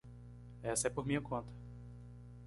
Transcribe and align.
Essa 0.63 0.87
é 0.87 0.89
por 0.89 1.05
minha 1.05 1.21
conta. 1.21 1.53